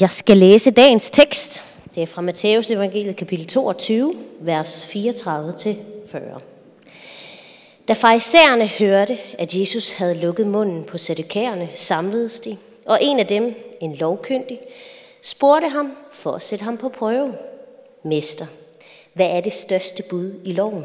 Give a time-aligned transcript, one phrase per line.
[0.00, 1.64] Jeg skal læse dagens tekst.
[1.94, 6.40] Det er fra Matteus evangeliet kapitel 22, vers 34-40.
[7.88, 13.26] Da farisæerne hørte, at Jesus havde lukket munden på sadukæerne, samledes de, og en af
[13.26, 14.60] dem, en lovkyndig,
[15.22, 17.34] spurgte ham for at sætte ham på prøve.
[18.02, 18.46] Mester,
[19.12, 20.84] hvad er det største bud i loven?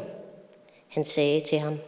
[0.88, 1.78] Han sagde til ham,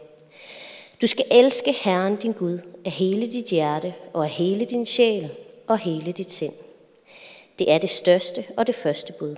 [1.01, 5.29] du skal elske Herren din Gud af hele dit hjerte og af hele din sjæl
[5.67, 6.53] og hele dit sind.
[7.59, 9.35] Det er det største og det første bud.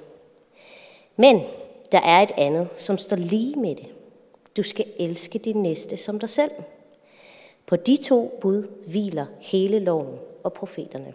[1.17, 1.41] Men
[1.91, 3.85] der er et andet, som står lige med det.
[4.57, 6.51] Du skal elske din næste som dig selv.
[7.67, 11.13] På de to bud hviler hele loven og profeterne.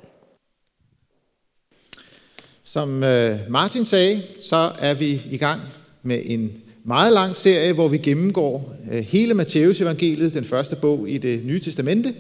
[2.65, 5.61] Som øh, Martin sagde, så er vi i gang
[6.03, 11.09] med en meget lang serie, hvor vi gennemgår øh, hele Matteus evangeliet, den første bog
[11.09, 12.15] i det nye testamente.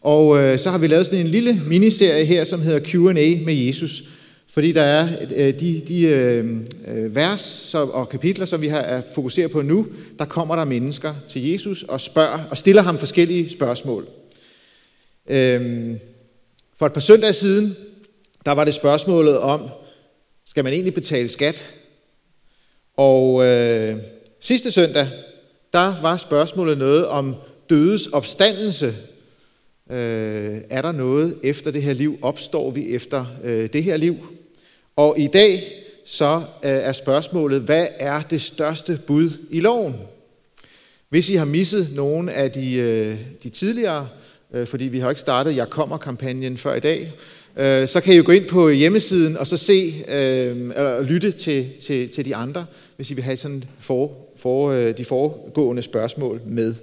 [0.00, 3.54] Og øh, så har vi lavet sådan en lille miniserie her, som hedder Q&A med
[3.54, 4.02] Jesus.
[4.50, 6.56] Fordi der er øh, de, de øh,
[6.88, 9.86] øh, vers og kapitler, som vi har fokuseret på nu,
[10.18, 14.08] der kommer der mennesker til Jesus og spørger og stiller ham forskellige spørgsmål.
[15.26, 15.98] Øhm,
[16.78, 17.76] for et par søndage siden,
[18.46, 19.68] der var det spørgsmålet om,
[20.46, 21.74] skal man egentlig betale skat?
[22.96, 23.96] Og øh,
[24.40, 25.08] sidste søndag,
[25.72, 27.34] der var spørgsmålet noget om
[27.70, 28.86] dødes opstandelse.
[29.90, 32.18] Øh, er der noget efter det her liv?
[32.22, 34.16] Opstår vi efter øh, det her liv?
[35.00, 35.62] Og i dag
[36.04, 39.94] så øh, er spørgsmålet, hvad er det største bud i loven?
[41.08, 44.08] Hvis I har misset nogle af de, øh, de tidligere,
[44.54, 47.12] øh, fordi vi har ikke startet Jeg kommer-kampagnen før i dag,
[47.88, 52.08] så kan I jo gå ind på hjemmesiden og så se eller lytte til, til,
[52.08, 56.74] til de andre, hvis I vil have sådan for, for, de foregående spørgsmål med.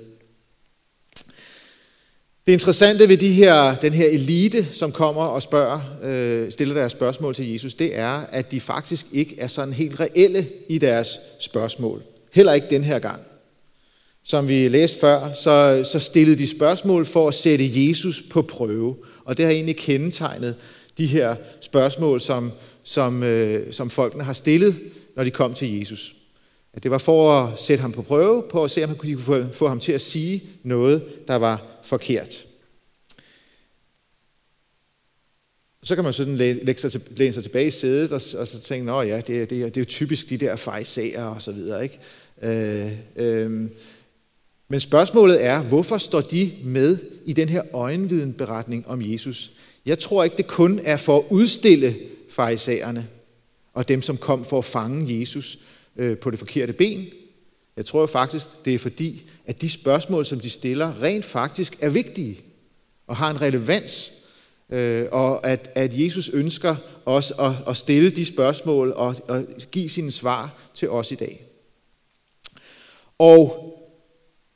[2.47, 6.91] Det interessante ved de her, den her elite, som kommer og spørger, øh, stiller deres
[6.91, 11.19] spørgsmål til Jesus, det er, at de faktisk ikke er sådan helt reelle i deres
[11.39, 12.03] spørgsmål.
[12.31, 13.21] Heller ikke den her gang.
[14.23, 18.95] Som vi læste før, så, så stillede de spørgsmål for at sætte Jesus på prøve.
[19.25, 20.55] Og det har egentlig kendetegnet
[20.97, 22.51] de her spørgsmål, som,
[22.83, 24.75] som, øh, som folkene har stillet,
[25.15, 26.15] når de kom til Jesus.
[26.73, 29.19] At det var for at sætte ham på prøve, på at se, om de kunne
[29.19, 32.45] få, få ham til at sige noget, der var forkert.
[35.83, 38.91] Så kan man sådan læne sig, læne sig tilbage i sædet og, og så tænke,
[38.91, 41.83] at ja, det, det, er, det er jo typisk de der fejsager og så videre.
[41.83, 41.99] Ikke?
[42.41, 43.69] Øh, øh,
[44.69, 49.51] men spørgsmålet er, hvorfor står de med i den her øjenvidenberetning om Jesus?
[49.85, 51.95] Jeg tror ikke, det kun er for at udstille
[52.29, 53.07] fejsagerne
[53.73, 55.59] og dem, som kom for at fange Jesus
[55.95, 57.05] øh, på det forkerte ben.
[57.77, 61.89] Jeg tror faktisk, det er fordi, at de spørgsmål, som de stiller, rent faktisk er
[61.89, 62.41] vigtige
[63.07, 64.11] og har en relevans.
[64.69, 69.89] Øh, og at, at Jesus ønsker os at, at stille de spørgsmål og at give
[69.89, 71.43] sine svar til os i dag.
[73.17, 73.63] Og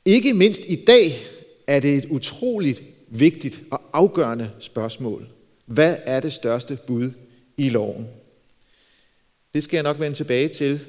[0.04, 1.18] ikke mindst i dag
[1.66, 5.28] er det et utroligt vigtigt og afgørende spørgsmål.
[5.66, 7.10] Hvad er det største bud
[7.56, 8.08] i loven?
[9.54, 10.80] Det skal jeg nok vende tilbage til.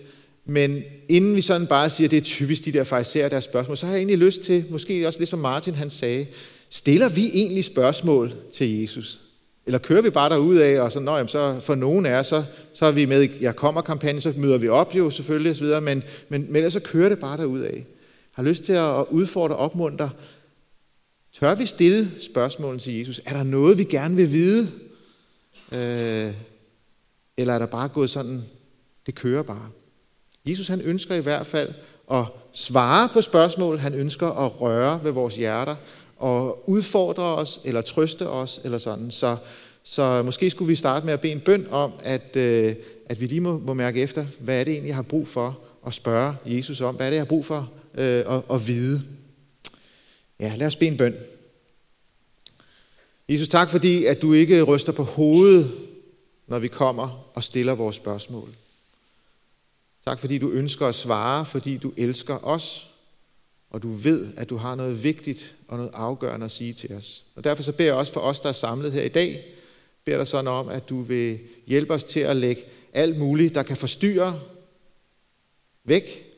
[0.46, 3.78] Men inden vi sådan bare siger, at det er typisk de der fejser deres spørgsmål,
[3.78, 6.26] så har jeg egentlig lyst til, måske også ligesom Martin han sagde,
[6.70, 9.20] stiller vi egentlig spørgsmål til Jesus?
[9.66, 12.28] Eller kører vi bare derud af, og så, nå, jamen, så for nogen af os,
[12.28, 12.44] så,
[12.74, 16.04] så er vi med i Jeg kommer-kampagnen, så møder vi op jo selvfølgelig osv., men,
[16.30, 17.86] men, men ellers så kører det bare derud af.
[18.32, 20.10] Har lyst til at udfordre og opmuntre.
[21.40, 23.22] Tør vi stille spørgsmålet til Jesus?
[23.26, 24.72] Er der noget, vi gerne vil vide?
[25.72, 26.34] Øh,
[27.38, 28.42] eller er der bare gået sådan,
[29.06, 29.70] det kører bare?
[30.46, 31.74] Jesus han ønsker i hvert fald
[32.12, 33.80] at svare på spørgsmål.
[33.80, 35.76] Han ønsker at røre ved vores hjerter
[36.18, 39.12] og udfordre os eller trøste os eller sådan.
[39.12, 39.38] Så,
[39.84, 43.26] så måske skulle vi starte med at bede en bøn om, at, øh, at vi
[43.26, 46.36] lige må, må mærke efter, hvad er det egentlig, jeg har brug for at spørge
[46.46, 46.96] Jesus om?
[46.96, 49.02] Hvad er det, jeg har brug for øh, at, at vide?
[50.40, 51.16] Ja, lad os bede en bøn.
[53.30, 55.72] Jesus, tak fordi, at du ikke ryster på hovedet,
[56.48, 58.50] når vi kommer og stiller vores spørgsmål.
[60.06, 62.90] Tak fordi du ønsker at svare, fordi du elsker os,
[63.70, 67.24] og du ved, at du har noget vigtigt og noget afgørende at sige til os.
[67.36, 69.46] Og derfor så beder jeg også for os, der er samlet her i dag,
[70.06, 72.62] beder dig sådan om, at du vil hjælpe os til at lægge
[72.94, 74.40] alt muligt, der kan forstyrre,
[75.84, 76.30] væk.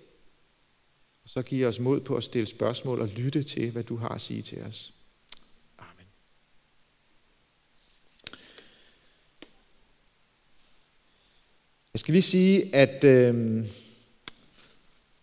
[1.24, 4.10] Og så giver os mod på at stille spørgsmål og lytte til, hvad du har
[4.10, 4.94] at sige til os.
[11.96, 13.64] Jeg skal lige sige, at øh,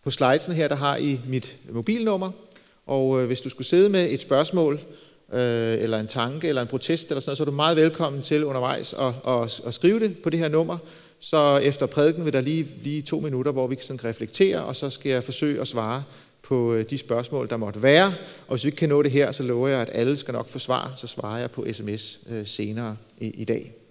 [0.03, 2.31] på slidesen her, der har I mit mobilnummer,
[2.85, 4.73] og øh, hvis du skulle sidde med et spørgsmål,
[5.33, 8.21] øh, eller en tanke, eller en protest, eller sådan noget, så er du meget velkommen
[8.21, 10.77] til undervejs at, at, at skrive det på det her nummer.
[11.19, 14.75] Så efter prædiken vil der lige lige to minutter, hvor vi sådan kan reflektere, og
[14.75, 16.03] så skal jeg forsøge at svare
[16.41, 18.07] på øh, de spørgsmål, der måtte være.
[18.47, 20.47] Og hvis vi ikke kan nå det her, så lover jeg, at alle skal nok
[20.47, 23.82] få svar, så svarer jeg på sms øh, senere i, i dag.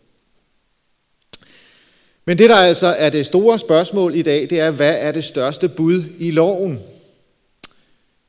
[2.25, 5.25] Men det, der altså er det store spørgsmål i dag, det er, hvad er det
[5.25, 6.81] største bud i loven?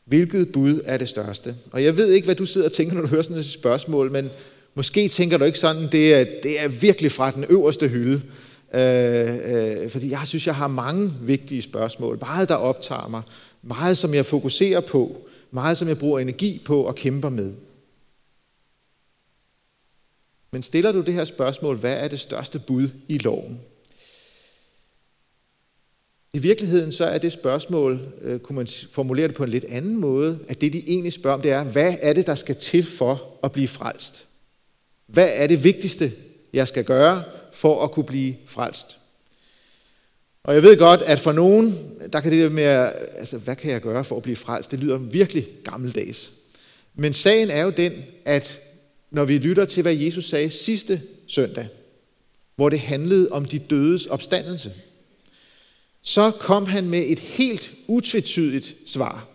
[0.06, 1.56] Hvilket bud er det største?
[1.72, 4.12] Og jeg ved ikke, hvad du sidder og tænker, når du hører sådan et spørgsmål,
[4.12, 4.30] men
[4.75, 8.22] måske tænker du ikke sådan, det er, det er virkelig fra den øverste hylde.
[8.75, 12.18] Øh, øh, fordi jeg synes, jeg har mange vigtige spørgsmål.
[12.22, 13.22] Meget, der optager mig.
[13.62, 15.18] Meget, som jeg fokuserer på.
[15.51, 17.54] Meget, som jeg bruger energi på og kæmper med.
[20.51, 23.60] Men stiller du det her spørgsmål, hvad er det største bud i loven?
[26.36, 29.98] I virkeligheden så er det spørgsmål, øh, kunne man formulere det på en lidt anden
[29.98, 32.86] måde, at det de egentlig spørger om, det er, hvad er det, der skal til
[32.86, 34.26] for at blive frelst?
[35.08, 36.12] Hvad er det vigtigste,
[36.54, 38.98] jeg skal gøre for at kunne blive frelst?
[40.44, 43.72] Og jeg ved godt, at for nogen, der kan det der med, altså hvad kan
[43.72, 46.32] jeg gøre for at blive frelst, det lyder virkelig gammeldags.
[46.96, 47.94] Men sagen er jo den,
[48.26, 48.60] at
[49.12, 51.68] når vi lytter til, hvad Jesus sagde sidste søndag,
[52.56, 54.74] hvor det handlede om de dødes opstandelse,
[56.04, 59.28] så kom han med et helt utvetydigt svar.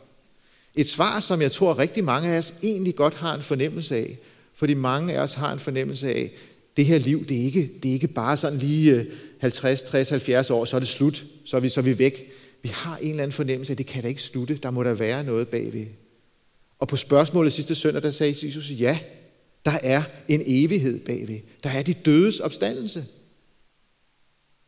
[0.75, 4.19] Et svar, som jeg tror rigtig mange af os egentlig godt har en fornemmelse af.
[4.55, 6.31] Fordi mange af os har en fornemmelse af,
[6.77, 9.07] det her liv, det er ikke, det er ikke bare sådan lige
[9.41, 12.33] 50, 60, 70 år, så er det slut, så er vi, så er vi væk.
[12.63, 14.85] Vi har en eller anden fornemmelse af, at det kan da ikke slutte, der må
[14.85, 15.87] der være noget bagved.
[16.79, 18.99] Og på spørgsmålet sidste søndag, der sagde Jesus, ja,
[19.65, 21.41] der er en evighed bagved.
[21.65, 23.07] Der er de dødes opstandelse.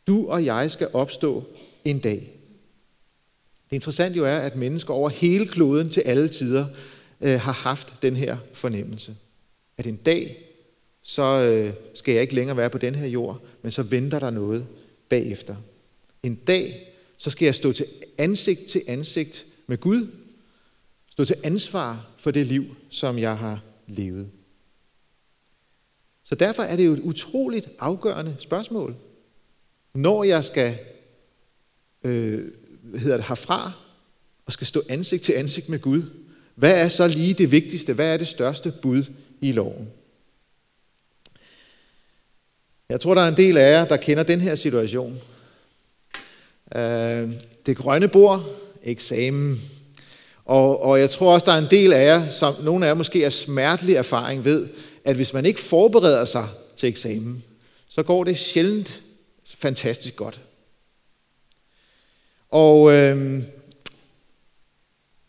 [0.06, 1.44] Du og jeg skal opstå
[1.85, 2.41] en dag.
[3.71, 6.67] Det interessante jo er, at mennesker over hele kloden til alle tider
[7.21, 9.17] øh, har haft den her fornemmelse.
[9.79, 10.47] At en dag,
[11.03, 14.31] så øh, skal jeg ikke længere være på den her jord, men så venter der
[14.31, 14.67] noget
[15.09, 15.56] bagefter.
[16.23, 17.87] En dag, så skal jeg stå til
[18.19, 20.06] ansigt til ansigt med Gud,
[21.11, 24.31] stå til ansvar for det liv, som jeg har levet.
[26.25, 28.94] Så derfor er det jo et utroligt afgørende spørgsmål.
[29.94, 30.79] Når jeg skal
[32.05, 32.41] øh,
[32.82, 33.73] hvad hedder det, herfra
[34.47, 36.02] og skal stå ansigt til ansigt med Gud,
[36.55, 37.93] hvad er så lige det vigtigste?
[37.93, 39.05] Hvad er det største bud
[39.41, 39.91] i loven?
[42.88, 45.20] Jeg tror, der er en del af jer, der kender den her situation.
[46.75, 47.31] Øh,
[47.67, 48.44] det grønne bord,
[48.82, 49.61] eksamen.
[50.44, 52.94] Og, og jeg tror også, der er en del af jer, som nogle af jer
[52.94, 54.69] måske er smertelig erfaring ved,
[55.05, 57.44] at hvis man ikke forbereder sig til eksamen,
[57.88, 59.03] så går det sjældent
[59.58, 60.41] fantastisk godt.
[62.50, 63.43] Og øh,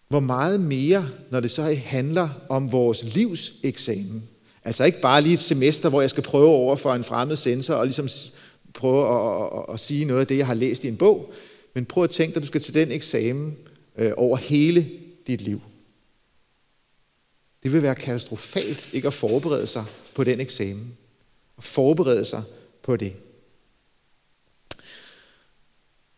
[0.07, 4.23] hvor meget mere, når det så handler om vores livs eksamen.
[4.63, 7.73] Altså ikke bare lige et semester, hvor jeg skal prøve over for en fremmed sensor
[7.73, 8.09] og ligesom
[8.73, 11.33] prøve at, at, at, at sige noget af det, jeg har læst i en bog.
[11.75, 13.57] Men prøv at tænke dig, at du skal til den eksamen
[13.97, 14.89] øh, over hele
[15.27, 15.61] dit liv.
[17.63, 19.85] Det vil være katastrofalt ikke at forberede sig
[20.15, 20.97] på den eksamen.
[21.57, 22.43] Og forberede sig
[22.83, 23.13] på det.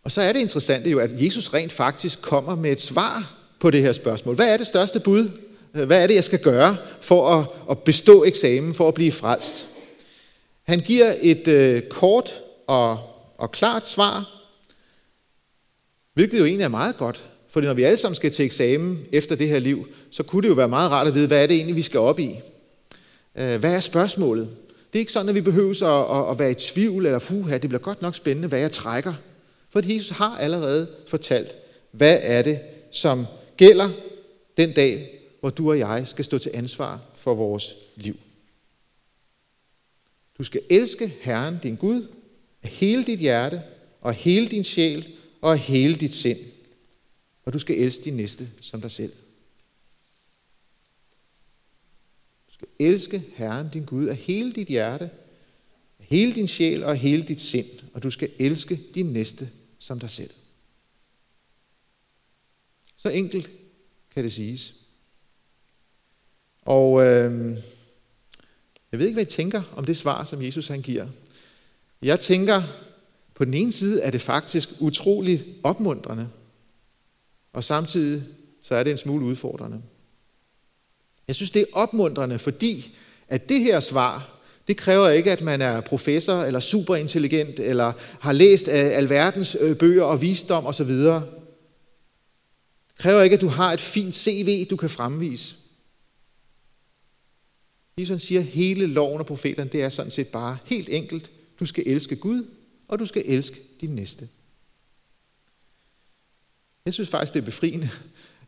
[0.04, 3.72] Og så er det interessante jo, at Jesus rent faktisk kommer med et svar på
[3.72, 4.36] det her spørgsmål.
[4.36, 5.30] Hvad er det største bud?
[5.72, 9.68] Hvad er det, jeg skal gøre for at, at bestå eksamen, for at blive frelst?
[10.64, 12.34] Han giver et øh, kort
[12.68, 13.00] og,
[13.38, 14.30] og klart svar,
[16.14, 17.24] hvilket jo egentlig er meget godt.
[17.50, 20.50] For når vi alle sammen skal til eksamen efter det her liv, så kunne det
[20.50, 22.40] jo være meget rart at vide, hvad er det egentlig, vi skal op i?
[23.38, 24.50] Øh, hvad er spørgsmålet?
[24.94, 27.70] Det er ikke sådan, at vi behøver at, at være i tvivl, eller puha, det
[27.70, 29.14] bliver godt nok spændende, hvad jeg trækker.
[29.74, 31.56] For Jesus har allerede fortalt,
[31.92, 32.60] hvad er det,
[32.92, 33.26] som
[33.58, 33.90] gælder
[34.58, 38.20] den dag, hvor du og jeg skal stå til ansvar for vores liv.
[40.38, 42.08] Du skal elske Herren, din Gud,
[42.64, 43.62] af hele dit hjerte,
[44.02, 45.08] og af hele din sjæl,
[45.42, 46.40] og af hele dit sind.
[47.46, 49.14] Og du skal elske din næste som dig selv.
[52.48, 55.10] Du skal elske Herren, din Gud, af hele dit hjerte,
[56.00, 57.68] af hele din sjæl og af hele dit sind.
[57.94, 59.50] Og du skal elske din næste
[59.84, 60.30] som dig selv.
[62.98, 63.52] Så enkelt
[64.14, 64.76] kan det siges.
[66.62, 67.58] Og øh,
[68.92, 71.08] jeg ved ikke, hvad I tænker om det svar, som Jesus han giver.
[72.02, 72.64] Jeg tænker,
[73.34, 76.30] på den ene side er det faktisk utroligt opmuntrende,
[77.54, 78.24] og samtidig
[78.62, 79.82] så er det en smule udfordrende.
[81.28, 82.96] Jeg synes, det er opmuntrende, fordi
[83.28, 84.33] at det her svar,
[84.68, 90.04] det kræver ikke, at man er professor eller superintelligent, eller har læst alverdens øh, bøger
[90.04, 90.88] og visdom osv.
[90.88, 91.24] Det
[92.98, 95.56] kræver ikke, at du har et fint CV, du kan fremvise.
[98.00, 101.32] Jesus siger, at hele loven og profeterne, det er sådan set bare helt enkelt.
[101.60, 102.46] Du skal elske Gud,
[102.88, 104.30] og du skal elske din næste.
[106.86, 107.90] Jeg synes faktisk, det er befriende,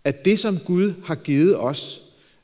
[0.03, 2.01] at det, som Gud har givet os,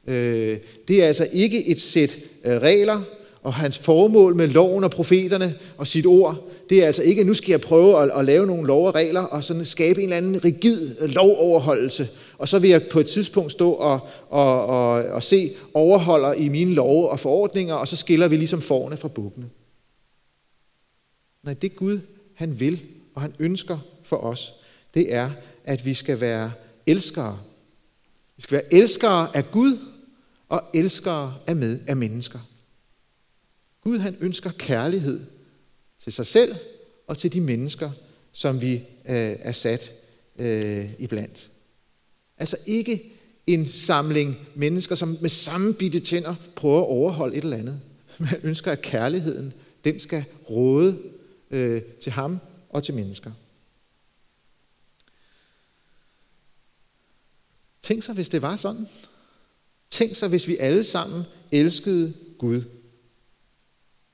[0.08, 3.04] øh, det er altså ikke et sæt øh, regler,
[3.44, 7.28] og hans formål med loven og profeterne og sit ord, det er altså ikke, at
[7.28, 10.04] nu skal jeg prøve at, at lave nogle lov og regler, og sådan skabe en
[10.04, 12.08] eller anden rigid lovoverholdelse,
[12.38, 16.50] og så vil jeg på et tidspunkt stå og, og, og, og se overholder i
[16.50, 19.50] mine love og forordninger, og så skiller vi ligesom forne fra bukkene.
[21.44, 22.00] Nej, det Gud,
[22.36, 22.84] han vil,
[23.16, 24.54] og han ønsker for os,
[24.94, 25.32] det er,
[25.64, 26.52] at vi skal være
[26.88, 27.40] elskere.
[28.38, 29.78] Vi skal være elskere af Gud
[30.50, 32.40] og elskere af, med, af mennesker.
[33.82, 35.22] Gud han ønsker kærlighed
[36.00, 36.56] til sig selv
[37.08, 37.92] og til de mennesker,
[38.32, 38.84] som vi øh,
[39.40, 39.92] er sat
[40.40, 41.50] øh, iblandt.
[42.38, 43.12] Altså ikke
[43.48, 47.82] en samling mennesker, som med samme bitte tænder prøver at overholde et eller andet.
[48.18, 51.00] Man ønsker, at kærligheden den skal råde
[51.52, 53.32] øh, til ham og til mennesker.
[57.82, 58.88] Tænk så, hvis det var sådan.
[59.90, 62.64] Tænk så, hvis vi alle sammen elskede Gud.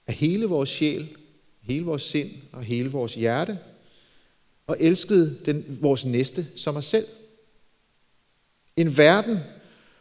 [0.08, 1.16] Af hele vores sjæl,
[1.62, 3.60] hele vores sind og hele vores hjerte.
[4.68, 7.06] Og elskede den, vores næste som os selv.
[8.76, 9.40] En verden,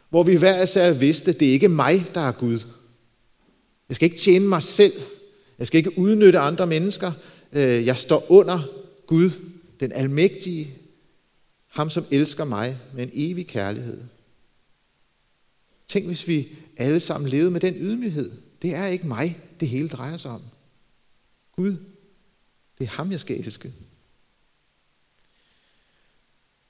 [0.09, 2.59] hvor vi hver især vidste, det er ikke mig, der er Gud.
[3.89, 4.93] Jeg skal ikke tjene mig selv.
[5.59, 7.11] Jeg skal ikke udnytte andre mennesker.
[7.51, 8.59] Øh, jeg står under
[9.05, 9.31] Gud,
[9.79, 10.73] den almægtige,
[11.67, 14.03] ham som elsker mig med en evig kærlighed.
[15.87, 16.47] Tænk, hvis vi
[16.77, 18.31] alle sammen levede med den ydmyghed.
[18.61, 20.41] Det er ikke mig, det hele drejer sig om.
[21.55, 21.77] Gud,
[22.77, 23.73] det er ham, jeg skal elske.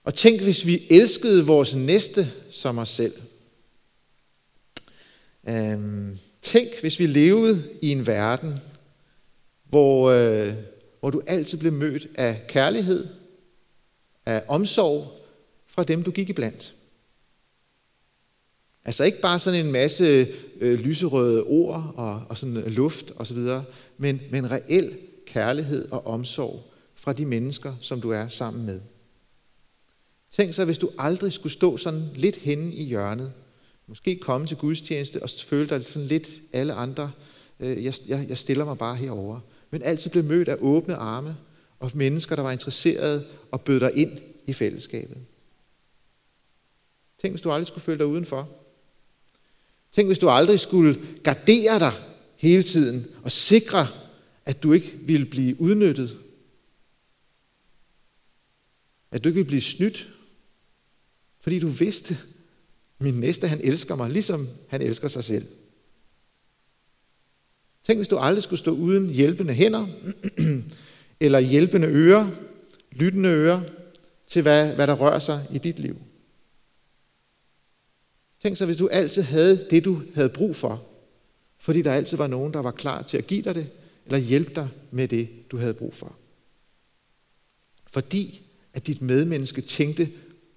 [0.03, 3.13] Og tænk, hvis vi elskede vores næste som os selv.
[5.49, 8.59] Øhm, tænk, hvis vi levede i en verden,
[9.63, 10.53] hvor, øh,
[10.99, 13.07] hvor du altid blev mødt af kærlighed,
[14.25, 15.19] af omsorg
[15.67, 16.75] fra dem, du gik iblandt.
[18.87, 20.27] Altså ikke bare sådan en masse
[20.59, 23.37] øh, lyserøde ord og, og sådan øh, luft osv.,
[23.97, 28.81] men, men reel kærlighed og omsorg fra de mennesker, som du er sammen med.
[30.31, 33.33] Tænk så, hvis du aldrig skulle stå sådan lidt henne i hjørnet,
[33.87, 37.11] måske komme til gudstjeneste og føle dig sådan lidt alle andre,
[37.59, 39.39] øh, jeg, jeg, jeg stiller mig bare herover,
[39.71, 41.37] men altid blev mødt af åbne arme
[41.79, 45.17] og mennesker, der var interesserede og bød dig ind i fællesskabet.
[47.21, 48.66] Tænk, hvis du aldrig skulle føle dig udenfor.
[49.97, 51.93] Tænk, hvis du aldrig skulle gardere dig
[52.35, 53.87] hele tiden og sikre,
[54.45, 56.17] at du ikke ville blive udnyttet.
[59.11, 60.09] At du ikke ville blive snydt.
[61.39, 62.17] Fordi du vidste,
[62.99, 65.45] min næste han elsker mig, ligesom han elsker sig selv.
[67.83, 69.87] Tænk, hvis du aldrig skulle stå uden hjælpende hænder,
[71.25, 72.29] eller hjælpende ører,
[72.91, 73.61] lyttende ører,
[74.27, 75.97] til hvad, hvad der rører sig i dit liv.
[78.47, 80.85] Tænk så, hvis du altid havde det, du havde brug for,
[81.57, 83.69] fordi der altid var nogen, der var klar til at give dig det,
[84.05, 86.15] eller hjælpe dig med det, du havde brug for.
[87.91, 88.41] Fordi
[88.73, 90.09] at dit medmenneske tænkte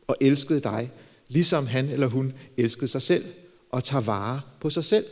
[0.07, 0.91] og elskede dig,
[1.29, 3.25] ligesom han eller hun elskede sig selv,
[3.71, 5.07] og tager vare på sig selv.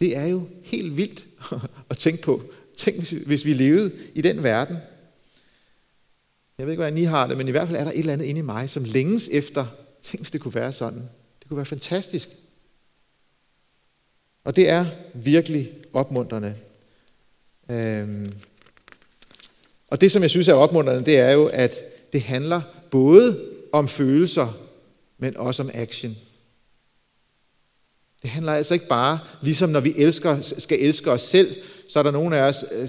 [0.00, 1.26] Det er jo helt vildt
[1.90, 2.42] at tænke på.
[2.76, 4.76] Tænk, hvis vi levede i den verden.
[6.58, 8.12] Jeg ved ikke, hvordan I har det, men i hvert fald er der et eller
[8.12, 9.66] andet inde i mig, som længes efter,
[10.02, 11.08] tænk hvis det kunne være sådan.
[11.40, 12.28] Det kunne være fantastisk.
[14.44, 16.56] Og det er virkelig opmuntrende.
[17.70, 18.34] Øhm.
[19.88, 21.74] Og det, som jeg synes er opmuntrende, det er jo, at
[22.12, 24.58] det handler både om følelser,
[25.18, 26.16] men også om action.
[28.22, 31.56] Det handler altså ikke bare, ligesom når vi elsker, skal elske os selv,
[31.88, 32.88] så er der nogen af os, øh,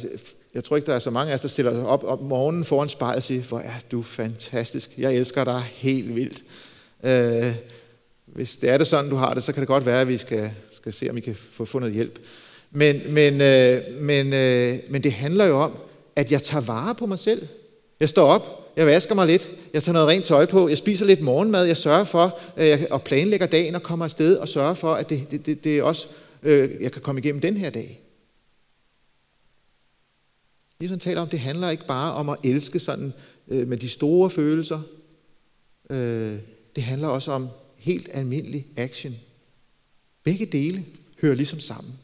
[0.53, 2.65] jeg tror ikke, der er så mange af os, der stiller sig op om morgenen
[2.65, 6.43] foran spejlet og siger, hvor er du fantastisk, jeg elsker dig helt vildt.
[7.03, 7.55] Øh,
[8.25, 10.17] hvis det er det sådan, du har det, så kan det godt være, at vi
[10.17, 12.19] skal, skal se, om I kan få fundet hjælp.
[12.72, 15.77] Men, men, øh, men, øh, men det handler jo om,
[16.15, 17.48] at jeg tager vare på mig selv.
[18.00, 21.05] Jeg står op, jeg vasker mig lidt, jeg tager noget rent tøj på, jeg spiser
[21.05, 24.74] lidt morgenmad, jeg sørger for, øh, at og planlægger dagen og kommer afsted og sørger
[24.74, 26.07] for, at det, det, det, det også,
[26.43, 28.00] øh, jeg kan komme igennem den her dag.
[30.81, 33.13] Jesus taler om, det handler ikke bare om at elske sådan
[33.48, 34.79] øh, med de store følelser.
[35.89, 36.38] Øh,
[36.75, 39.15] det handler også om helt almindelig action.
[40.23, 40.85] Begge dele
[41.21, 41.99] hører ligesom sammen.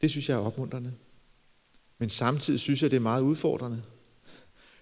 [0.00, 0.92] Det synes jeg er opmuntrende.
[1.98, 3.82] Men samtidig synes jeg, det er meget udfordrende.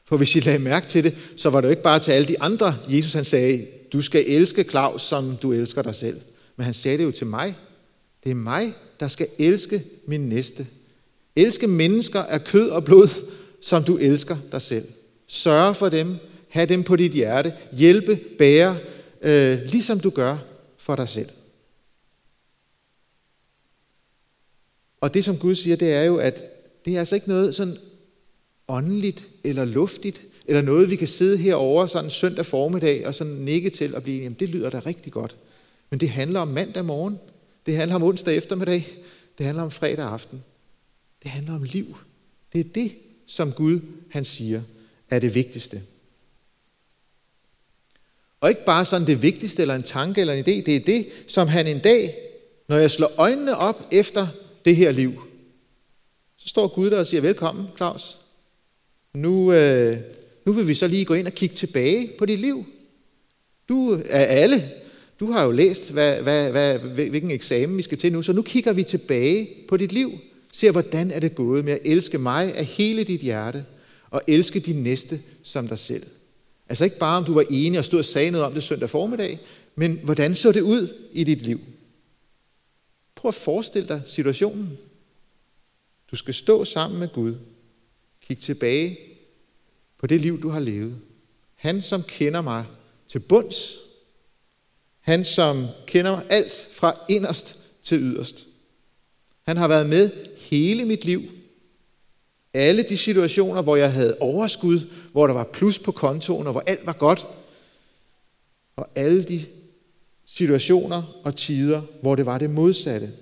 [0.05, 2.29] For hvis I lagde mærke til det, så var det jo ikke bare til alle
[2.29, 2.79] de andre.
[2.89, 6.21] Jesus han sagde, du skal elske Claus, som du elsker dig selv.
[6.57, 7.57] Men han sagde det jo til mig.
[8.25, 10.67] Det er mig, der skal elske min næste.
[11.37, 13.09] Elske mennesker af kød og blod,
[13.61, 14.85] som du elsker dig selv.
[15.27, 16.17] Sørge for dem,
[16.49, 18.79] have dem på dit hjerte, hjælpe, bære,
[19.23, 20.39] øh, ligesom du gør
[20.77, 21.29] for dig selv.
[25.01, 26.45] Og det, som Gud siger, det er jo, at
[26.85, 27.77] det er altså ikke noget sådan
[28.69, 33.71] åndeligt eller luftigt, eller noget, vi kan sidde herover sådan søndag formiddag og sådan nikke
[33.71, 35.37] til og blive, jamen det lyder da rigtig godt.
[35.91, 37.19] Men det handler om mandag morgen.
[37.69, 38.87] Det handler om onsdag eftermiddag.
[39.39, 40.45] Det handler om fredag aften.
[41.23, 41.97] Det handler om liv.
[42.53, 42.93] Det er det,
[43.27, 44.63] som Gud han siger,
[45.11, 45.83] er det vigtigste.
[48.41, 50.51] Og ikke bare sådan det vigtigste, eller en tanke, eller en idé.
[50.51, 52.15] Det er det, som han en dag,
[52.69, 54.29] når jeg slår øjnene op efter
[54.65, 55.23] det her liv,
[56.37, 58.19] så står Gud der og siger, velkommen, Claus.
[59.15, 59.99] Nu, øh,
[60.47, 62.67] nu vil vi så lige gå ind og kigge tilbage på dit liv.
[63.69, 64.71] Du er alle.
[65.21, 68.43] Du har jo læst, hvad, hvad, hvad, hvilken eksamen vi skal til nu, så nu
[68.43, 70.19] kigger vi tilbage på dit liv.
[70.53, 73.65] Ser, hvordan er det gået med at elske mig af hele dit hjerte,
[74.11, 76.07] og elske din næste som dig selv.
[76.69, 78.91] Altså ikke bare, om du var enig og stod og sagde noget om det søndag
[78.91, 79.41] formiddag,
[79.75, 81.61] men hvordan så det ud i dit liv?
[83.15, 84.79] Prøv at forestille dig situationen.
[86.11, 87.35] Du skal stå sammen med Gud.
[88.27, 88.99] Kig tilbage
[89.99, 90.99] på det liv, du har levet.
[91.55, 92.65] Han, som kender mig
[93.09, 93.88] til bunds.
[95.09, 98.47] Han, som kender mig alt fra inderst til yderst.
[99.43, 101.23] Han har været med hele mit liv.
[102.55, 104.81] Alle de situationer, hvor jeg havde overskud,
[105.13, 107.27] hvor der var plus på kontoen, og hvor alt var godt.
[108.77, 109.47] Og alle de
[110.27, 113.13] situationer og tider, hvor det var det modsatte.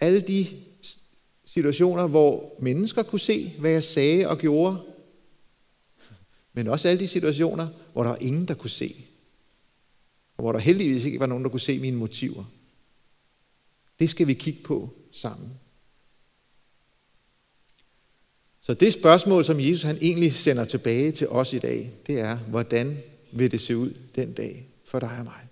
[0.00, 0.46] Alle de
[1.44, 4.93] situationer, hvor mennesker kunne se, hvad jeg sagde og gjorde,
[6.54, 9.06] men også alle de situationer, hvor der var ingen, der kunne se.
[10.36, 12.44] Og hvor der heldigvis ikke var nogen, der kunne se mine motiver.
[13.98, 15.50] Det skal vi kigge på sammen.
[18.60, 22.36] Så det spørgsmål, som Jesus han egentlig sender tilbage til os i dag, det er,
[22.36, 22.98] hvordan
[23.32, 25.48] vil det se ud den dag for dig og mig?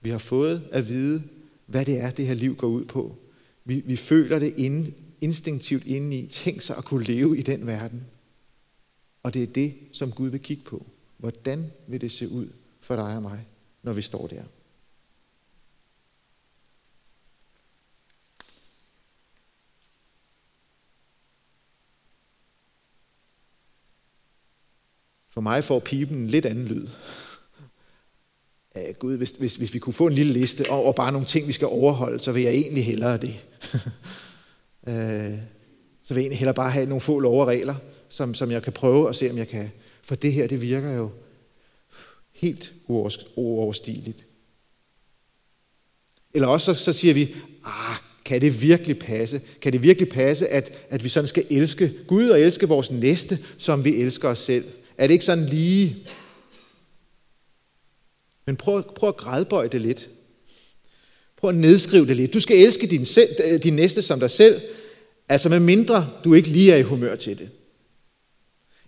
[0.00, 1.22] Vi har fået at vide,
[1.66, 3.16] hvad det er, det her liv går ud på.
[3.64, 6.26] Vi, vi føler det inde, instinktivt indeni.
[6.26, 8.04] Tænk sig at kunne leve i den verden.
[9.26, 10.86] Og det er det, som Gud vil kigge på.
[11.16, 12.48] Hvordan vil det se ud
[12.80, 13.46] for dig og mig,
[13.82, 14.42] når vi står der?
[25.28, 26.88] For mig får pipen en lidt anden lyd.
[28.74, 31.46] Uh, Gud, hvis, hvis, hvis vi kunne få en lille liste over bare nogle ting,
[31.46, 33.34] vi skal overholde, så vil jeg egentlig hellere det.
[34.88, 35.38] Øh,
[36.02, 37.74] så vil jeg egentlig hellere bare have nogle få lov og regler,
[38.08, 39.70] som, som jeg kan prøve at se, om jeg kan.
[40.02, 41.10] For det her, det virker jo
[42.32, 42.74] helt
[43.36, 44.26] uoverstigeligt.
[46.34, 49.40] Eller også så, så siger vi, ah, kan det virkelig passe?
[49.60, 53.38] Kan det virkelig passe, at, at vi sådan skal elske Gud og elske vores næste,
[53.58, 54.64] som vi elsker os selv?
[54.98, 55.96] Er det ikke sådan lige?
[58.46, 60.10] Men prøv, prøv at grædbøje det lidt.
[61.36, 62.34] Prøv at nedskrive det lidt.
[62.34, 64.60] Du skal elske din, selv, din næste som dig selv,
[65.28, 67.50] altså med mindre du ikke lige er i humør til det.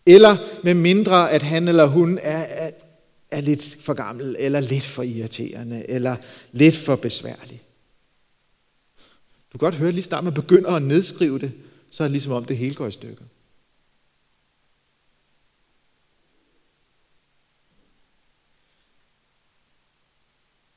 [0.09, 2.71] Eller med mindre at han eller hun er, er,
[3.31, 6.17] er lidt for gammel, eller lidt for irriterende, eller
[6.53, 7.63] lidt for besværlig.
[9.53, 11.53] Du kan godt høre lige snart, man begynder at nedskrive det,
[11.91, 13.25] så er det ligesom om det hele går i stykker.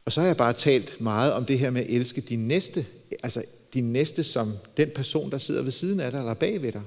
[0.05, 2.85] Og så har jeg bare talt meget om det her med at elske din næste,
[3.23, 6.71] altså din næste som den person, der sidder ved siden af dig eller bag ved
[6.71, 6.83] dig.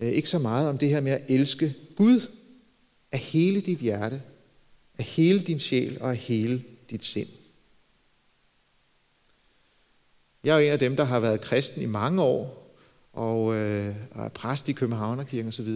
[0.00, 2.20] Øh, ikke så meget om det her med at elske Gud
[3.12, 4.22] af hele dit hjerte,
[4.98, 7.28] af hele din sjæl og af hele dit sind.
[10.44, 12.74] Jeg er jo en af dem, der har været kristen i mange år,
[13.12, 15.68] og, øh, og er præst i Københavnerkirken osv.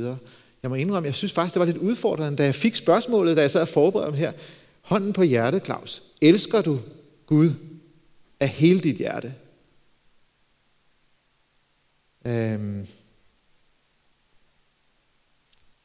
[0.62, 3.40] Jeg må indrømme, jeg synes faktisk, det var lidt udfordrende, da jeg fik spørgsmålet, da
[3.40, 4.32] jeg sad og forberedte mig her.
[4.80, 6.02] Hånden på hjertet, Claus.
[6.20, 6.80] Elsker du
[7.26, 7.50] Gud
[8.40, 9.34] af hele dit hjerte?
[12.26, 12.86] Øhm.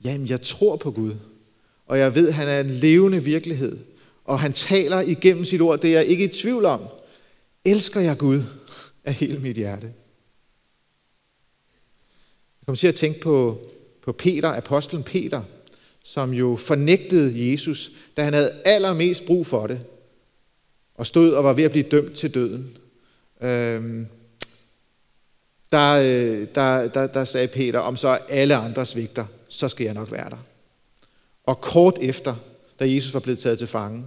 [0.05, 1.13] Jamen, jeg tror på Gud,
[1.86, 3.77] og jeg ved, at han er en levende virkelighed,
[4.25, 6.81] og han taler igennem sit ord, det er jeg ikke i tvivl om.
[7.65, 8.41] Elsker jeg Gud
[9.03, 9.86] af hele mit hjerte?
[9.86, 9.93] Jeg
[12.65, 13.60] kommer til at tænke på,
[14.01, 15.43] på Peter, apostlen Peter,
[16.03, 19.81] som jo fornægtede Jesus, da han havde allermest brug for det,
[20.95, 22.77] og stod og var ved at blive dømt til døden.
[23.41, 24.07] Øhm,
[25.71, 29.93] der, øh, der, der, der sagde Peter, om så alle andre svigter, så skal jeg
[29.93, 30.38] nok være der.
[31.43, 32.36] Og kort efter,
[32.80, 34.06] da Jesus var blevet taget til fange,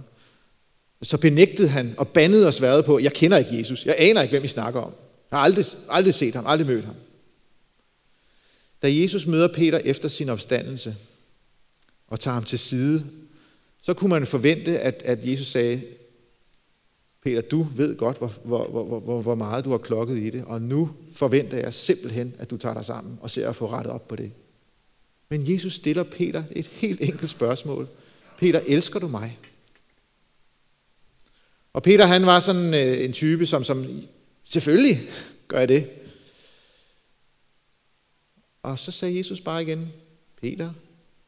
[1.01, 4.31] så benægtede han og bandede og sværede på, jeg kender ikke Jesus, jeg aner ikke,
[4.31, 4.93] hvem I snakker om.
[5.31, 6.95] Jeg har aldrig, aldrig set ham, aldrig mødt ham.
[8.81, 10.95] Da Jesus møder Peter efter sin opstandelse
[12.07, 13.05] og tager ham til side,
[13.81, 15.81] så kunne man forvente, at, at Jesus sagde,
[17.23, 20.45] Peter, du ved godt, hvor, hvor, hvor, hvor, hvor meget du har klokket i det,
[20.45, 23.93] og nu forventer jeg simpelthen, at du tager dig sammen og ser at få rettet
[23.93, 24.31] op på det.
[25.29, 27.87] Men Jesus stiller Peter et helt enkelt spørgsmål.
[28.37, 29.39] Peter, elsker du mig?
[31.73, 33.85] Og Peter han var sådan øh, en type, som, som
[34.43, 34.97] selvfølgelig
[35.47, 35.89] gør jeg det.
[38.63, 39.89] Og så sagde Jesus bare igen,
[40.41, 40.73] Peter,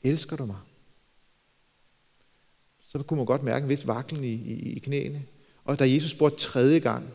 [0.01, 0.59] elsker du mig?
[2.85, 5.25] Så kunne man godt mærke en vis vaklen i, i, i knæene.
[5.65, 7.09] Og da Jesus spurgte tredje gang,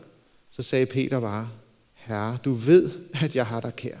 [0.51, 1.49] så sagde Peter bare,
[1.93, 3.99] Herre, du ved, at jeg har dig kær.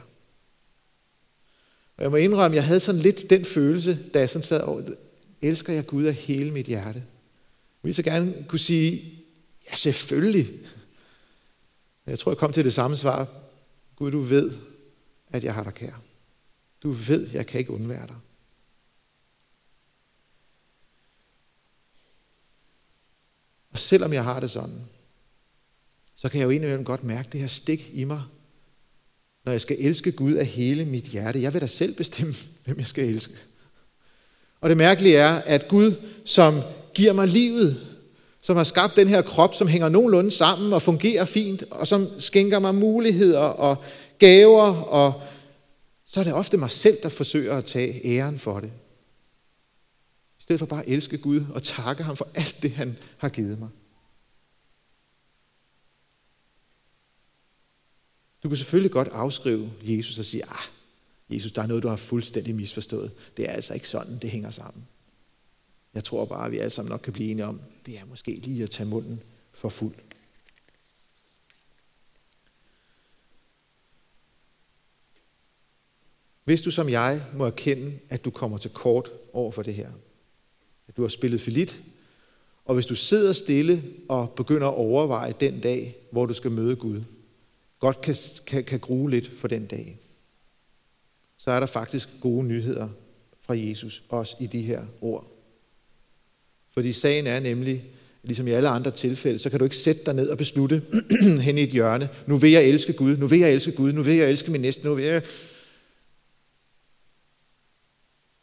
[1.97, 4.81] Og jeg må indrømme, jeg havde sådan lidt den følelse, da jeg sådan sad over,
[5.41, 6.99] elsker jeg Gud af hele mit hjerte.
[6.99, 9.23] Jeg ville så gerne kunne sige,
[9.71, 10.47] ja selvfølgelig.
[12.05, 13.27] Men jeg tror, jeg kom til det samme svar.
[13.95, 14.51] Gud, du ved,
[15.27, 16.01] at jeg har dig kær.
[16.83, 18.15] Du ved, jeg kan ikke undvære dig.
[23.73, 24.81] Og selvom jeg har det sådan,
[26.15, 28.21] så kan jeg jo indimellem godt mærke det her stik i mig,
[29.45, 31.41] når jeg skal elske Gud af hele mit hjerte.
[31.41, 32.33] Jeg vil da selv bestemme,
[32.65, 33.33] hvem jeg skal elske.
[34.61, 36.61] Og det mærkelige er, at Gud, som
[36.93, 37.89] giver mig livet,
[38.41, 42.07] som har skabt den her krop, som hænger nogenlunde sammen og fungerer fint, og som
[42.19, 43.83] skænker mig muligheder og
[44.17, 45.21] gaver, og
[46.05, 48.71] så er det ofte mig selv, der forsøger at tage æren for det.
[50.49, 53.59] Stedet for bare at elske Gud og takke ham for alt det, han har givet
[53.59, 53.69] mig.
[58.43, 60.65] Du kan selvfølgelig godt afskrive Jesus og sige, ah,
[61.29, 63.11] Jesus, der er noget, du har fuldstændig misforstået.
[63.37, 64.87] Det er altså ikke sådan, det hænger sammen.
[65.93, 68.31] Jeg tror bare, at vi alle sammen nok kan blive enige om, det er måske
[68.31, 69.95] lige at tage munden for fuld.
[76.43, 79.91] Hvis du som jeg må erkende, at du kommer til kort over for det her,
[80.89, 81.79] at du har spillet for lidt,
[82.65, 86.75] og hvis du sidder stille og begynder at overveje den dag, hvor du skal møde
[86.75, 87.01] Gud,
[87.79, 88.15] godt kan,
[88.47, 89.99] kan, kan grue lidt for den dag,
[91.37, 92.89] så er der faktisk gode nyheder
[93.41, 95.27] fra Jesus, også i de her ord.
[96.73, 97.83] Fordi sagen er nemlig,
[98.23, 100.81] ligesom i alle andre tilfælde, så kan du ikke sætte dig ned og beslutte
[101.47, 104.03] hen i et hjørne, nu vil jeg elske Gud, nu vil jeg elske Gud, nu
[104.03, 105.23] vil jeg elske min næste, nu vil jeg...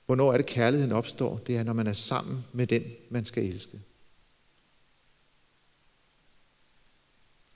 [0.06, 1.40] Hvornår er det kærligheden opstår?
[1.46, 3.80] Det er, når man er sammen med den, man skal elske.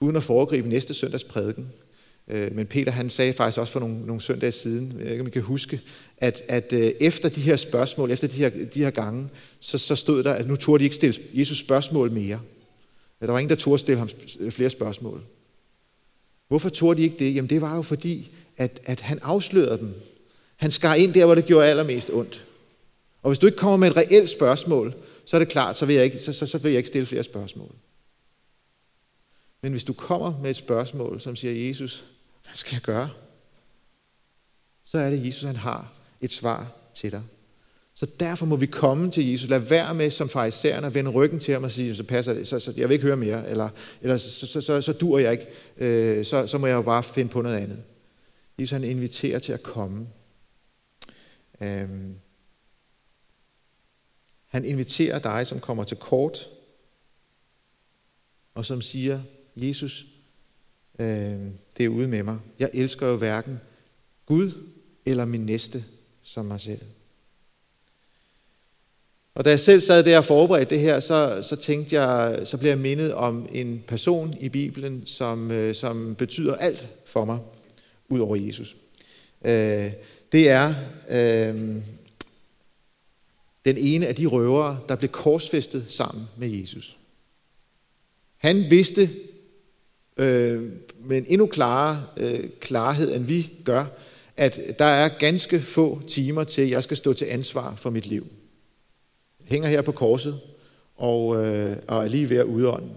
[0.00, 1.72] Uden at foregribe næste søndags prædiken,
[2.28, 5.32] øh, men Peter han sagde faktisk også for nogle, nogle søndage siden, jeg ikke, man
[5.32, 5.80] kan huske,
[6.16, 9.28] at, at øh, efter de her spørgsmål, efter de her, de her gange,
[9.60, 12.40] så, så stod der, at nu turde de ikke stille Jesus spørgsmål mere.
[13.20, 14.08] At Der var ingen, der turde stille ham
[14.40, 15.22] øh, flere spørgsmål.
[16.48, 17.34] Hvorfor turde de ikke det?
[17.34, 19.94] Jamen det var jo fordi, at, at han afslørede dem.
[20.60, 22.44] Han skar ind der, hvor det gjorde allermest ondt.
[23.22, 24.94] Og hvis du ikke kommer med et reelt spørgsmål,
[25.24, 27.06] så er det klart, så vil jeg ikke, så, så, så vil jeg ikke stille
[27.06, 27.74] flere spørgsmål.
[29.62, 32.04] Men hvis du kommer med et spørgsmål, som siger, Jesus,
[32.44, 33.10] hvad skal jeg gøre?
[34.84, 37.22] Så er det, Jesus han har et svar til dig.
[37.94, 39.50] Så derfor må vi komme til Jesus.
[39.50, 42.48] Lad være med som farisæerne at vende ryggen til ham og sige, så passer det,
[42.48, 43.68] så, så jeg vil ikke høre mere, eller,
[44.02, 45.46] eller så, så, så, så dur jeg ikke,
[45.76, 47.82] øh, så, så må jeg jo bare finde på noget andet.
[48.58, 50.06] Jesus han inviterer til at komme.
[51.60, 52.16] Øhm,
[54.46, 56.48] han inviterer dig, som kommer til kort,
[58.54, 59.22] og som siger,
[59.56, 60.06] Jesus,
[60.98, 61.46] øh,
[61.76, 62.38] det er ude med mig.
[62.58, 63.60] Jeg elsker jo hverken
[64.26, 64.52] Gud
[65.04, 65.84] eller min næste
[66.22, 66.80] som mig selv.
[69.34, 72.58] Og da jeg selv sad der og forberedte det her, så, så tænkte jeg, så
[72.58, 77.38] blev jeg mindet om en person i Bibelen, som, øh, som betyder alt for mig,
[78.08, 78.76] ud over Jesus.
[79.44, 79.92] Øh,
[80.32, 80.74] det er
[81.10, 81.82] øh,
[83.64, 86.96] den ene af de røvere, der blev korsfæstet sammen med Jesus.
[88.36, 89.10] Han vidste
[90.16, 90.72] øh,
[91.04, 93.86] med en endnu klarere øh, klarhed, end vi gør,
[94.36, 98.06] at der er ganske få timer til, at jeg skal stå til ansvar for mit
[98.06, 98.26] liv.
[99.40, 100.40] Jeg hænger her på korset,
[100.96, 102.88] og, øh, og er lige ved at udånde.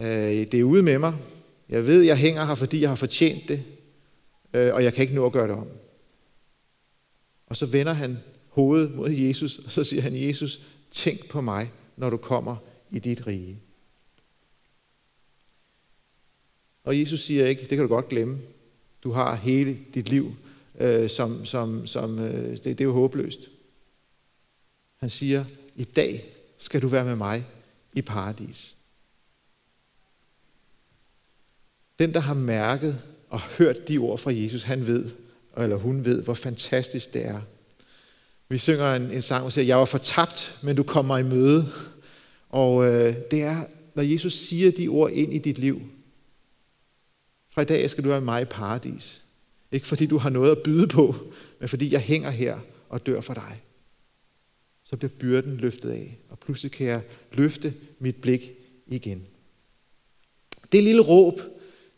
[0.00, 0.06] Øh,
[0.52, 1.14] det er ude med mig.
[1.68, 3.62] Jeg ved, jeg hænger her, fordi jeg har fortjent det,
[4.54, 5.68] øh, og jeg kan ikke nå at gøre det om.
[7.46, 11.72] Og så vender han hovedet mod Jesus, og så siger han, Jesus, tænk på mig,
[11.96, 12.56] når du kommer
[12.90, 13.60] i dit rige.
[16.84, 18.38] Og Jesus siger ikke, det kan du godt glemme.
[19.04, 20.36] Du har hele dit liv,
[20.78, 23.40] øh, som, som, som øh, det, det er jo håbløst.
[24.96, 26.24] Han siger, i dag
[26.58, 27.46] skal du være med mig
[27.92, 28.76] i paradis.
[31.98, 35.10] Den, der har mærket og hørt de ord fra Jesus, han ved,
[35.56, 37.40] eller hun ved, hvor fantastisk det er.
[38.48, 41.72] Vi synger en, en sang, hvor siger, jeg var fortabt, men du kommer i møde.
[42.48, 43.64] Og øh, det er,
[43.94, 45.82] når Jesus siger de ord ind i dit liv.
[47.50, 49.22] Fra i dag skal du være mig i paradis.
[49.72, 51.14] Ikke fordi du har noget at byde på,
[51.60, 53.62] men fordi jeg hænger her og dør for dig.
[54.84, 58.50] Så bliver byrden løftet af, og pludselig kan jeg løfte mit blik
[58.86, 59.26] igen.
[60.72, 61.40] Det lille råb,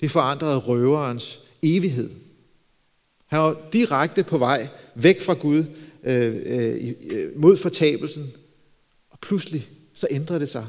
[0.00, 2.10] det forandrede røverens evighed.
[3.26, 5.64] Han var direkte på vej væk fra Gud
[6.02, 8.32] øh, øh, øh mod fortabelsen,
[9.10, 10.66] og pludselig så ændrede det sig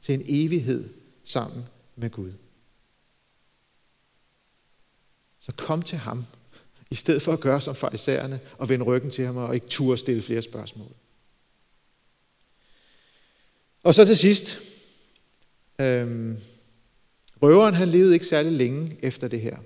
[0.00, 0.88] til en evighed
[1.24, 1.64] sammen
[1.96, 2.32] med Gud.
[5.40, 6.24] Så kom til ham,
[6.90, 9.98] i stedet for at gøre som farisæerne og vende ryggen til ham og ikke turde
[9.98, 10.92] stille flere spørgsmål.
[13.82, 14.58] Og så til sidst,
[15.80, 16.38] øhm,
[17.44, 19.56] røveren han levede ikke særlig længe efter det her.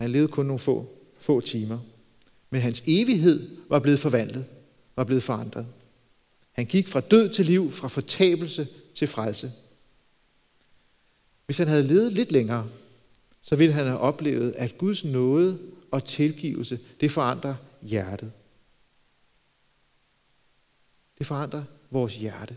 [0.00, 1.78] Han levede kun nogle få, få timer.
[2.50, 4.44] Men hans evighed var blevet forvandlet,
[4.96, 5.66] var blevet forandret.
[6.52, 9.52] Han gik fra død til liv, fra fortabelse til frelse.
[11.46, 12.68] Hvis han havde levet lidt længere,
[13.42, 15.58] så ville han have oplevet, at Guds nåde
[15.90, 18.32] og tilgivelse, det forandrer hjertet.
[21.18, 22.56] Det forandrer vores hjerte.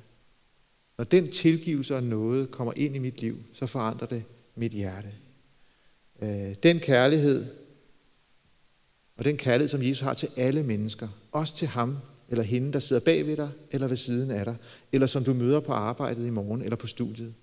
[0.97, 4.23] Når den tilgivelse og nåde kommer ind i mit liv, så forandrer det
[4.55, 5.09] mit hjerte.
[6.21, 7.45] Øh, den kærlighed,
[9.17, 11.97] og den kærlighed, som Jesus har til alle mennesker, også til ham
[12.29, 14.55] eller hende, der sidder bag ved dig eller ved siden af dig,
[14.91, 17.33] eller som du møder på arbejdet i morgen eller på studiet.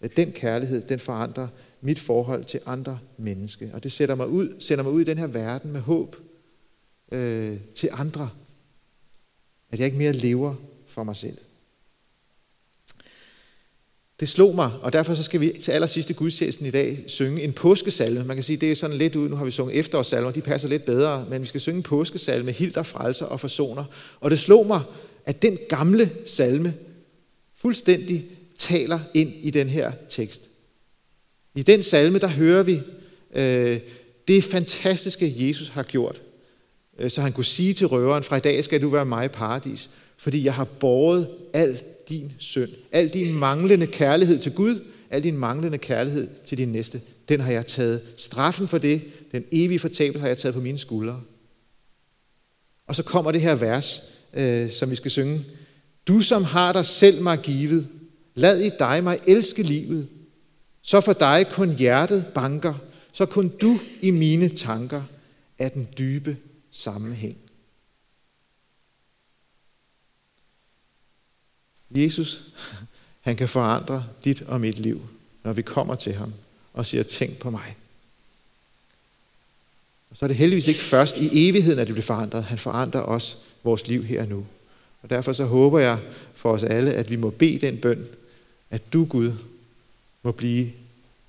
[0.00, 1.48] Øh, den kærlighed, den forandrer
[1.80, 3.74] mit forhold til andre mennesker.
[3.74, 6.16] Og det sætter mig ud, sender mig ud i den her verden med håb
[7.12, 8.30] øh, til andre.
[9.70, 10.54] At jeg ikke mere lever
[10.86, 11.38] for mig selv.
[14.20, 17.52] Det slog mig, og derfor så skal vi til allersidste gudstjenesten i dag synge en
[17.52, 18.24] påskesalme.
[18.24, 20.68] Man kan sige, det er sådan lidt ud, nu har vi sunget efterårssalmer, de passer
[20.68, 23.84] lidt bedre, men vi skal synge en påskesalme, Hilder, Frelser og Forsoner.
[24.20, 24.80] Og det slog mig,
[25.26, 26.74] at den gamle salme
[27.56, 28.24] fuldstændig
[28.58, 30.42] taler ind i den her tekst.
[31.54, 32.80] I den salme, der hører vi
[33.34, 33.78] øh,
[34.28, 36.22] det fantastiske, Jesus har gjort.
[36.98, 39.28] Øh, så han kunne sige til røveren, fra i dag skal du være mig i
[39.28, 45.22] paradis, fordi jeg har båret alt din synd, al din manglende kærlighed til Gud, al
[45.22, 48.02] din manglende kærlighed til din næste, den har jeg taget.
[48.16, 51.20] Straffen for det, den evige fortabel, har jeg taget på mine skuldre.
[52.86, 54.02] Og så kommer det her vers,
[54.34, 55.40] øh, som vi skal synge.
[56.08, 57.88] Du som har dig selv mig givet,
[58.34, 60.08] lad i dig mig elske livet.
[60.82, 62.74] Så for dig kun hjertet banker,
[63.12, 65.02] så kun du i mine tanker
[65.58, 66.36] er den dybe
[66.70, 67.36] sammenhæng.
[71.90, 72.42] Jesus,
[73.20, 75.02] han kan forandre dit og mit liv,
[75.44, 76.32] når vi kommer til ham
[76.72, 77.76] og siger, tænk på mig.
[80.10, 82.44] Og så er det heldigvis ikke først i evigheden, at det bliver forandret.
[82.44, 84.46] Han forandrer også vores liv her og nu.
[85.02, 85.98] Og derfor så håber jeg
[86.34, 88.06] for os alle, at vi må bede den bøn,
[88.70, 89.32] at du Gud
[90.22, 90.70] må blive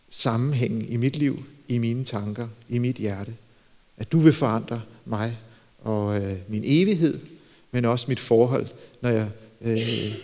[0.10, 3.36] sammenhængen i mit liv, i mine tanker, i mit hjerte.
[3.98, 5.38] At du vil forandre mig
[5.80, 7.20] og øh, min evighed,
[7.72, 8.68] men også mit forhold,
[9.02, 9.30] når jeg
[9.62, 10.16] øh,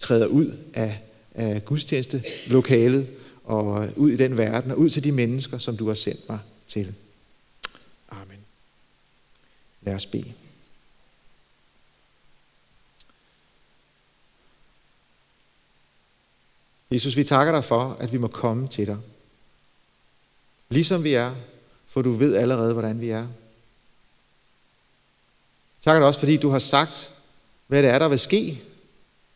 [0.00, 1.00] træder ud af,
[1.34, 3.08] af gudstjenestelokalet
[3.44, 6.28] og øh, ud i den verden og ud til de mennesker, som du har sendt
[6.28, 6.94] mig til.
[8.08, 8.38] Amen.
[9.82, 10.32] Lad os bede.
[16.90, 18.98] Jesus, vi takker dig for, at vi må komme til dig.
[20.68, 21.34] Ligesom vi er,
[21.86, 23.26] for du ved allerede, hvordan vi er.
[25.84, 27.10] Takker dig også, fordi du har sagt,
[27.66, 28.62] hvad det er, der vil ske,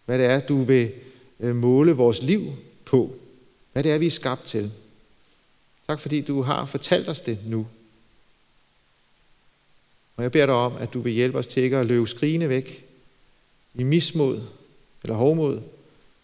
[0.04, 0.92] hvad det er, du vil
[1.40, 2.52] øh, måle vores liv
[2.84, 3.18] på.
[3.72, 4.72] Hvad det er, vi er skabt til.
[5.88, 7.66] Tak fordi du har fortalt os det nu.
[10.16, 12.48] Og jeg beder dig om, at du vil hjælpe os til ikke at løbe skrigende
[12.48, 12.84] væk
[13.74, 14.42] i mismod
[15.02, 15.62] eller hovmod,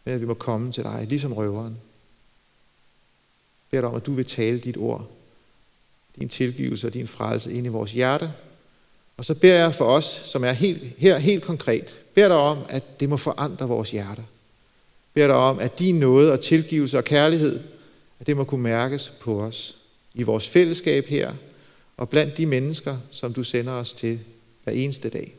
[0.04, 1.72] men at vi må komme til dig, ligesom røveren.
[1.72, 5.10] Jeg beder dig om, at du vil tale dit ord,
[6.16, 8.32] din tilgivelse og din frelse ind i vores hjerte.
[9.20, 12.58] Og så beder jeg for os, som er helt, her helt konkret, beder dig om,
[12.68, 14.22] at det må forandre vores hjerter.
[15.14, 17.60] Beder dig om, at din nåde og tilgivelse og kærlighed,
[18.20, 19.76] at det må kunne mærkes på os
[20.14, 21.32] i vores fællesskab her,
[21.96, 24.20] og blandt de mennesker, som du sender os til
[24.64, 25.34] hver eneste dag.